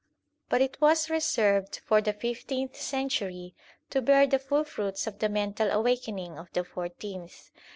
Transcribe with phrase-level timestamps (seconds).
[0.49, 3.53] But it was reserved for the fifteenth century
[3.91, 7.51] to bear the full fruits of the mental awakening of the fourteenth.